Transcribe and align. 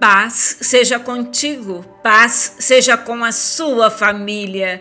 Paz 0.00 0.58
seja 0.60 0.96
contigo, 0.96 1.84
paz 2.04 2.54
seja 2.60 2.96
com 2.96 3.24
a 3.24 3.32
sua 3.32 3.90
família. 3.90 4.80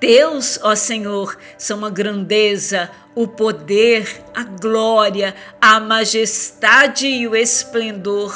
Deus, 0.00 0.58
ó 0.62 0.74
Senhor, 0.74 1.36
são 1.58 1.84
a 1.84 1.90
grandeza, 1.90 2.90
o 3.14 3.28
poder, 3.28 4.24
a 4.34 4.44
glória, 4.44 5.34
a 5.60 5.78
majestade 5.78 7.06
e 7.06 7.28
o 7.28 7.36
esplendor, 7.36 8.34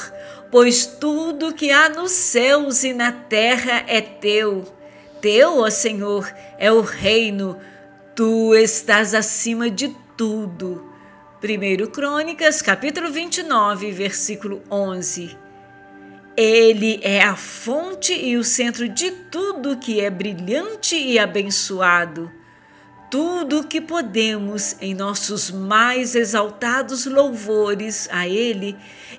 pois 0.51 0.85
tudo 0.85 1.55
que 1.55 1.71
há 1.71 1.89
nos 1.89 2.13
céus 2.13 2.85
e 2.85 2.93
na 2.93 3.13
terra 3.13 3.85
é 3.87 4.03
teu. 4.03 4.67
Teu, 5.23 5.61
ó 5.61 5.71
Senhor, 5.71 6.31
é 6.59 6.71
o 6.71 6.83
reino, 6.83 7.59
tu 8.15 8.55
estás 8.55 9.15
acima 9.15 9.71
de 9.71 9.89
tudo. 10.19 10.93
1 11.43 11.91
Crônicas, 11.91 12.61
capítulo 12.61 13.11
29, 13.11 13.91
versículo 13.91 14.61
11. 14.71 15.50
Ele 16.37 17.01
é 17.03 17.23
a 17.23 17.35
fonte 17.35 18.13
e 18.13 18.37
o 18.37 18.45
centro 18.45 18.89
de 18.89 19.11
tudo 19.11 19.77
que 19.77 20.01
é 20.01 20.09
brilhante 20.09 20.95
e 20.97 21.19
abençoado. 21.19 22.31
Tudo 23.11 23.61
o 23.61 23.65
que 23.65 23.81
podemos 23.81 24.77
em 24.81 24.95
nossos 24.95 25.51
mais 25.51 26.15
exaltados 26.15 27.05
louvores 27.05 28.09
a 28.13 28.29
Ele, 28.29 28.77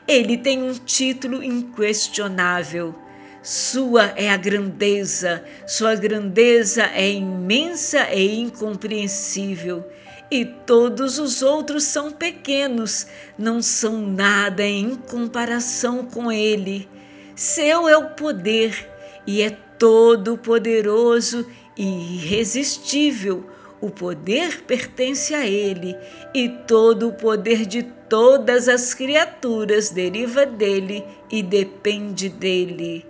Ele 0.08 0.38
tem 0.38 0.64
um 0.64 0.74
título 0.74 1.44
inquestionável. 1.44 2.96
Sua 3.44 4.14
é 4.16 4.30
a 4.30 4.38
grandeza, 4.38 5.44
sua 5.68 5.96
grandeza 5.96 6.84
é 6.94 7.12
imensa 7.12 8.10
e 8.14 8.40
incompreensível 8.40 9.86
e 10.32 10.46
todos 10.46 11.20
os 11.20 11.42
outros 11.42 11.84
são 11.84 12.10
pequenos, 12.10 13.06
não 13.38 13.62
são 13.62 13.98
nada 13.98 14.64
em 14.64 14.96
comparação 14.96 16.06
com 16.06 16.32
Ele. 16.32 16.88
Seu 17.42 17.90
é 17.90 17.98
o 17.98 18.12
poder 18.12 18.88
e 19.26 19.42
é 19.42 19.50
todo 19.80 20.38
poderoso 20.38 21.44
e 21.76 22.18
irresistível. 22.18 23.44
O 23.82 23.90
poder 23.90 24.62
pertence 24.62 25.34
a 25.34 25.48
Ele 25.48 25.98
e 26.36 26.48
todo 26.68 27.08
o 27.08 27.14
poder 27.14 27.66
de 27.66 27.82
todas 28.08 28.70
as 28.70 28.94
criaturas 28.94 29.90
deriva 29.90 30.46
dele 30.46 31.04
e 31.32 31.42
depende 31.42 32.30
dele. 32.30 33.04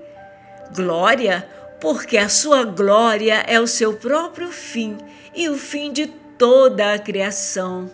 Glória, 0.74 1.46
porque 1.82 2.18
a 2.18 2.30
sua 2.30 2.64
glória 2.64 3.44
é 3.46 3.60
o 3.60 3.68
seu 3.68 3.96
próprio 3.96 4.48
fim 4.48 4.96
e 5.36 5.50
o 5.50 5.58
fim 5.58 5.92
de 5.92 6.08
toda 6.38 6.94
a 6.94 7.00
criação, 7.00 7.92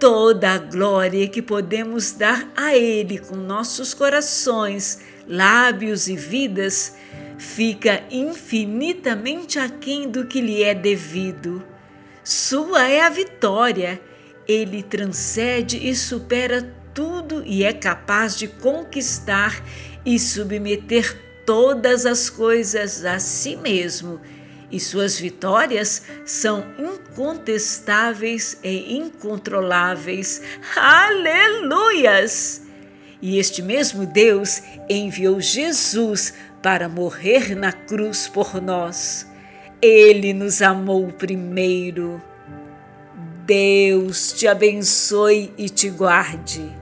toda 0.00 0.50
a 0.52 0.56
glória 0.56 1.28
que 1.28 1.42
podemos 1.42 2.12
dar 2.12 2.50
a 2.56 2.74
Ele 2.74 3.18
com 3.18 3.36
nossos 3.36 3.92
corações, 3.92 5.17
lábios 5.28 6.08
e 6.08 6.16
vidas, 6.16 6.96
fica 7.38 8.02
infinitamente 8.10 9.58
aquém 9.58 10.08
do 10.08 10.26
que 10.26 10.40
lhe 10.40 10.62
é 10.62 10.74
devido. 10.74 11.62
Sua 12.24 12.88
é 12.88 13.02
a 13.02 13.10
vitória, 13.10 14.00
ele 14.46 14.82
transcende 14.82 15.76
e 15.88 15.94
supera 15.94 16.74
tudo 16.94 17.42
e 17.46 17.62
é 17.62 17.72
capaz 17.72 18.36
de 18.36 18.48
conquistar 18.48 19.62
e 20.04 20.18
submeter 20.18 21.16
todas 21.46 22.06
as 22.06 22.28
coisas 22.28 23.04
a 23.04 23.18
si 23.18 23.56
mesmo 23.56 24.20
e 24.70 24.78
suas 24.78 25.18
vitórias 25.18 26.02
são 26.24 26.64
incontestáveis 26.78 28.58
e 28.62 28.96
incontroláveis. 28.96 30.42
Aleluias! 30.76 32.67
E 33.20 33.38
este 33.38 33.62
mesmo 33.62 34.06
Deus 34.06 34.62
enviou 34.88 35.40
Jesus 35.40 36.34
para 36.62 36.88
morrer 36.88 37.56
na 37.56 37.72
cruz 37.72 38.28
por 38.28 38.60
nós. 38.60 39.26
Ele 39.82 40.32
nos 40.32 40.62
amou 40.62 41.12
primeiro. 41.12 42.22
Deus 43.44 44.32
te 44.32 44.46
abençoe 44.46 45.52
e 45.56 45.68
te 45.68 45.88
guarde. 45.90 46.76